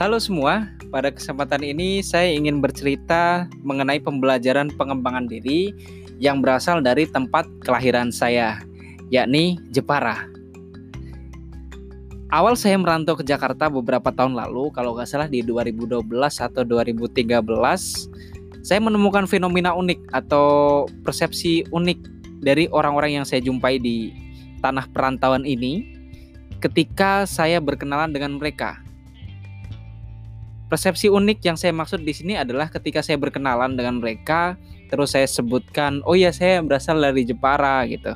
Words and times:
Halo 0.00 0.16
semua, 0.16 0.64
pada 0.88 1.12
kesempatan 1.12 1.60
ini 1.60 2.00
saya 2.00 2.32
ingin 2.32 2.64
bercerita 2.64 3.44
mengenai 3.60 4.00
pembelajaran 4.00 4.72
pengembangan 4.72 5.28
diri 5.28 5.76
yang 6.16 6.40
berasal 6.40 6.80
dari 6.80 7.04
tempat 7.04 7.44
kelahiran 7.60 8.08
saya, 8.08 8.64
yakni 9.12 9.60
Jepara. 9.68 10.24
Awal 12.32 12.56
saya 12.56 12.80
merantau 12.80 13.12
ke 13.12 13.28
Jakarta 13.28 13.68
beberapa 13.68 14.08
tahun 14.08 14.40
lalu, 14.40 14.72
kalau 14.72 14.96
nggak 14.96 15.04
salah 15.04 15.28
di 15.28 15.44
2012 15.44 16.00
atau 16.40 16.64
2013, 16.64 17.20
saya 18.64 18.80
menemukan 18.80 19.28
fenomena 19.28 19.76
unik 19.76 20.16
atau 20.16 20.88
persepsi 21.04 21.68
unik 21.76 22.00
dari 22.40 22.72
orang-orang 22.72 23.20
yang 23.20 23.28
saya 23.28 23.44
jumpai 23.44 23.76
di 23.76 24.16
tanah 24.64 24.88
perantauan 24.96 25.44
ini 25.44 25.92
ketika 26.64 27.28
saya 27.28 27.60
berkenalan 27.60 28.16
dengan 28.16 28.40
mereka 28.40 28.80
Persepsi 30.70 31.10
unik 31.10 31.42
yang 31.42 31.58
saya 31.58 31.74
maksud 31.74 32.06
di 32.06 32.14
sini 32.14 32.38
adalah 32.38 32.70
ketika 32.70 33.02
saya 33.02 33.18
berkenalan 33.18 33.74
dengan 33.74 33.98
mereka, 33.98 34.54
terus 34.86 35.18
saya 35.18 35.26
sebutkan, 35.26 35.98
"Oh 36.06 36.14
ya, 36.14 36.30
saya 36.30 36.62
berasal 36.62 37.02
dari 37.02 37.26
Jepara." 37.26 37.82
gitu. 37.90 38.14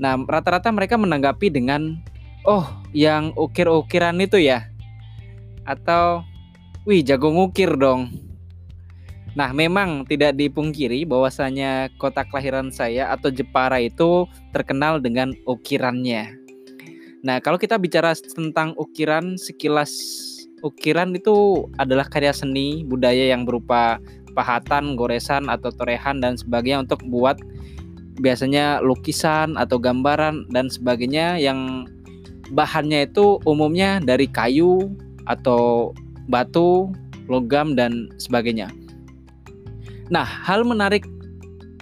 Nah, 0.00 0.16
rata-rata 0.24 0.72
mereka 0.72 0.96
menanggapi 0.96 1.52
dengan, 1.52 2.00
"Oh, 2.48 2.64
yang 2.96 3.36
ukir-ukiran 3.36 4.16
itu 4.24 4.40
ya?" 4.40 4.72
Atau, 5.68 6.24
"Wih, 6.88 7.04
jago 7.04 7.28
ngukir 7.28 7.76
dong." 7.76 8.08
Nah, 9.36 9.52
memang 9.52 10.08
tidak 10.08 10.40
dipungkiri 10.40 11.04
bahwasanya 11.04 11.92
kota 12.00 12.24
kelahiran 12.24 12.72
saya 12.72 13.12
atau 13.12 13.28
Jepara 13.28 13.84
itu 13.84 14.24
terkenal 14.56 14.96
dengan 14.96 15.36
ukirannya. 15.44 16.40
Nah, 17.20 17.36
kalau 17.44 17.60
kita 17.60 17.76
bicara 17.76 18.16
tentang 18.16 18.72
ukiran 18.80 19.36
sekilas 19.36 19.92
ukiran 20.64 21.12
itu 21.12 21.68
adalah 21.76 22.08
karya 22.08 22.32
seni 22.32 22.82
budaya 22.88 23.36
yang 23.36 23.44
berupa 23.44 24.00
pahatan, 24.32 24.96
goresan 24.96 25.46
atau 25.52 25.70
torehan 25.70 26.18
dan 26.18 26.34
sebagainya 26.34 26.88
untuk 26.88 27.04
buat 27.06 27.38
biasanya 28.18 28.80
lukisan 28.80 29.54
atau 29.60 29.76
gambaran 29.76 30.48
dan 30.50 30.72
sebagainya 30.72 31.38
yang 31.38 31.84
bahannya 32.56 33.06
itu 33.06 33.38
umumnya 33.44 34.00
dari 34.00 34.24
kayu 34.26 34.90
atau 35.28 35.92
batu, 36.26 36.90
logam 37.28 37.76
dan 37.76 38.08
sebagainya. 38.16 38.72
Nah, 40.08 40.24
hal 40.24 40.64
menarik 40.64 41.04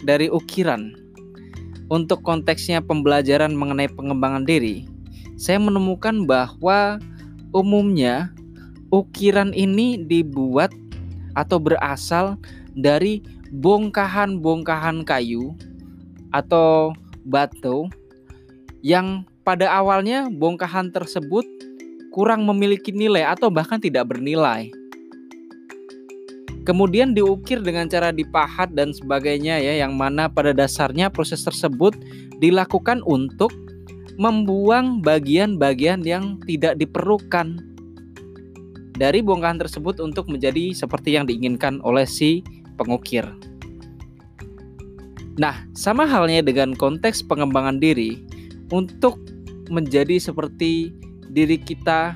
dari 0.02 0.30
ukiran 0.30 0.94
untuk 1.91 2.22
konteksnya 2.22 2.80
pembelajaran 2.83 3.52
mengenai 3.52 3.91
pengembangan 3.91 4.46
diri, 4.46 4.86
saya 5.34 5.58
menemukan 5.58 6.24
bahwa 6.24 7.02
umumnya 7.52 8.33
ukiran 8.92 9.56
ini 9.56 9.96
dibuat 9.96 10.70
atau 11.32 11.56
berasal 11.56 12.36
dari 12.76 13.24
bongkahan-bongkahan 13.50 15.08
kayu 15.08 15.56
atau 16.28 16.92
batu 17.24 17.88
yang 18.84 19.24
pada 19.42 19.72
awalnya 19.72 20.28
bongkahan 20.28 20.92
tersebut 20.92 21.44
kurang 22.12 22.44
memiliki 22.44 22.92
nilai 22.92 23.24
atau 23.24 23.48
bahkan 23.48 23.80
tidak 23.80 24.12
bernilai. 24.12 24.68
Kemudian 26.62 27.10
diukir 27.10 27.58
dengan 27.58 27.90
cara 27.90 28.14
dipahat 28.14 28.70
dan 28.70 28.94
sebagainya 28.94 29.58
ya 29.58 29.82
yang 29.82 29.98
mana 29.98 30.30
pada 30.30 30.54
dasarnya 30.54 31.10
proses 31.10 31.42
tersebut 31.42 31.96
dilakukan 32.38 33.02
untuk 33.02 33.50
membuang 34.14 35.02
bagian-bagian 35.02 36.06
yang 36.06 36.38
tidak 36.46 36.78
diperlukan 36.78 37.71
dari 38.96 39.24
bongkahan 39.24 39.61
tersebut 39.61 39.98
untuk 39.98 40.28
menjadi 40.28 40.77
seperti 40.77 41.17
yang 41.17 41.24
diinginkan 41.24 41.80
oleh 41.83 42.05
si 42.05 42.44
pengukir. 42.77 43.24
Nah, 45.40 45.64
sama 45.72 46.05
halnya 46.05 46.44
dengan 46.44 46.77
konteks 46.77 47.24
pengembangan 47.24 47.80
diri 47.80 48.20
untuk 48.68 49.17
menjadi 49.72 50.20
seperti 50.20 50.92
diri 51.33 51.56
kita 51.56 52.12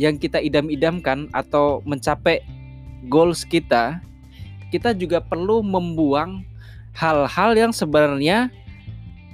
yang 0.00 0.16
kita 0.16 0.40
idam-idamkan 0.40 1.28
atau 1.36 1.84
mencapai 1.84 2.40
goals 3.12 3.44
kita, 3.44 4.00
kita 4.72 4.96
juga 4.96 5.20
perlu 5.20 5.60
membuang 5.60 6.40
hal-hal 6.96 7.52
yang 7.52 7.72
sebenarnya 7.74 8.48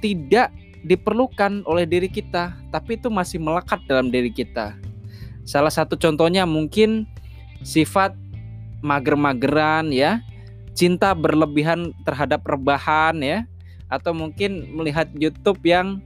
tidak 0.03 0.51
diperlukan 0.85 1.63
oleh 1.65 1.87
diri 1.87 2.11
kita, 2.11 2.53
tapi 2.69 2.99
itu 2.99 3.07
masih 3.09 3.39
melekat 3.39 3.79
dalam 3.87 4.11
diri 4.11 4.29
kita. 4.29 4.77
Salah 5.45 5.69
satu 5.69 5.93
contohnya 5.95 6.43
mungkin 6.49 7.05
sifat 7.61 8.17
mager-mageran 8.81 9.93
ya, 9.93 10.21
cinta 10.73 11.13
berlebihan 11.13 11.93
terhadap 12.03 12.41
rebahan 12.45 13.21
ya, 13.21 13.45
atau 13.87 14.11
mungkin 14.11 14.73
melihat 14.73 15.07
YouTube 15.13 15.61
yang 15.61 16.01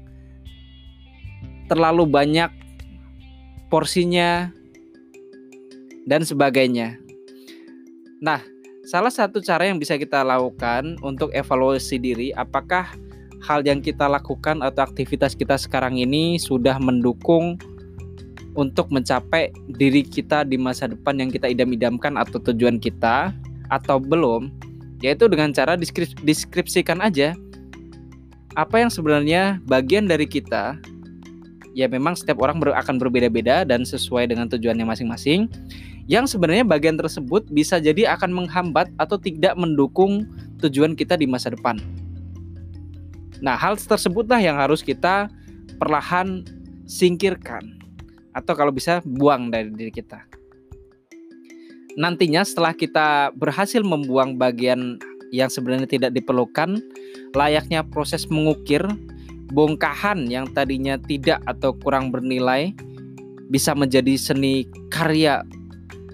terlalu 1.71 2.03
banyak 2.03 2.51
porsinya 3.71 4.51
dan 6.03 6.25
sebagainya. 6.25 6.97
Nah, 8.19 8.43
salah 8.83 9.13
satu 9.13 9.39
cara 9.39 9.69
yang 9.69 9.77
bisa 9.79 9.95
kita 9.95 10.25
lakukan 10.25 10.97
untuk 11.05 11.31
evaluasi 11.31 12.01
diri 12.01 12.35
apakah 12.35 12.89
hal 13.45 13.63
yang 13.63 13.79
kita 13.79 14.09
lakukan 14.09 14.59
atau 14.59 14.83
aktivitas 14.83 15.37
kita 15.37 15.55
sekarang 15.55 15.95
ini 15.95 16.35
sudah 16.41 16.75
mendukung 16.81 17.55
untuk 18.57 18.89
mencapai 18.89 19.53
diri 19.77 20.01
kita 20.01 20.45
di 20.45 20.57
masa 20.57 20.89
depan 20.89 21.17
yang 21.21 21.29
kita 21.29 21.49
idam-idamkan 21.49 22.17
atau 22.17 22.41
tujuan 22.51 22.81
kita 22.81 23.33
atau 23.69 24.01
belum 24.01 24.49
yaitu 24.99 25.31
dengan 25.31 25.55
cara 25.55 25.79
deskripsikan 26.25 26.99
aja 26.99 27.37
apa 28.59 28.81
yang 28.83 28.91
sebenarnya 28.91 29.63
bagian 29.63 30.09
dari 30.09 30.27
kita. 30.27 30.75
Ya 31.77 31.87
memang 31.87 32.17
setiap 32.17 32.43
orang 32.43 32.59
ber 32.59 32.75
akan 32.75 32.99
berbeda-beda 32.99 33.63
dan 33.63 33.87
sesuai 33.87 34.27
dengan 34.27 34.51
tujuannya 34.51 34.83
masing-masing. 34.83 35.47
Yang 36.09 36.35
sebenarnya 36.35 36.65
bagian 36.67 36.99
tersebut 36.99 37.47
bisa 37.53 37.79
jadi 37.79 38.11
akan 38.17 38.33
menghambat 38.33 38.91
atau 38.99 39.15
tidak 39.15 39.55
mendukung 39.55 40.27
tujuan 40.59 40.97
kita 40.97 41.15
di 41.15 41.29
masa 41.29 41.53
depan. 41.53 41.79
Nah, 43.39 43.55
hal 43.55 43.79
tersebutlah 43.79 44.41
yang 44.43 44.59
harus 44.59 44.83
kita 44.83 45.31
perlahan 45.79 46.43
singkirkan 46.89 47.78
atau 48.39 48.55
kalau 48.55 48.71
bisa 48.71 49.03
buang 49.03 49.51
dari 49.51 49.69
diri 49.69 49.91
kita. 49.91 50.23
Nantinya 51.99 52.47
setelah 52.47 52.71
kita 52.71 53.35
berhasil 53.35 53.83
membuang 53.83 54.39
bagian 54.39 54.95
yang 55.35 55.51
sebenarnya 55.51 55.85
tidak 55.85 56.11
diperlukan, 56.15 56.79
layaknya 57.35 57.83
proses 57.83 58.25
mengukir 58.31 58.81
bongkahan 59.51 60.29
yang 60.29 60.47
tadinya 60.53 60.95
tidak 60.95 61.41
atau 61.43 61.75
kurang 61.75 62.13
bernilai 62.13 62.71
bisa 63.49 63.73
menjadi 63.73 64.13
seni 64.15 64.69
karya 64.93 65.41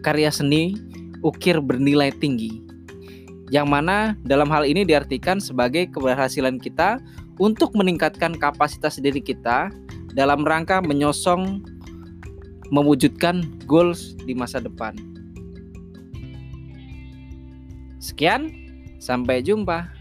karya 0.01 0.31
seni 0.31 0.75
ukir 1.21 1.59
bernilai 1.59 2.15
tinggi. 2.17 2.63
Yang 3.53 3.67
mana 3.69 4.17
dalam 4.25 4.49
hal 4.49 4.65
ini 4.65 4.87
diartikan 4.87 5.37
sebagai 5.37 5.85
keberhasilan 5.93 6.57
kita 6.57 6.97
untuk 7.37 7.75
meningkatkan 7.77 8.33
kapasitas 8.39 8.97
diri 8.97 9.21
kita 9.21 9.69
dalam 10.15 10.47
rangka 10.47 10.79
menyosong 10.81 11.61
mewujudkan 12.69 13.45
goals 13.65 14.17
di 14.25 14.33
masa 14.33 14.61
depan. 14.61 14.95
Sekian, 17.97 18.53
sampai 19.01 19.41
jumpa. 19.41 19.94